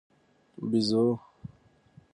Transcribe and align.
🐒بېزو 0.57 1.05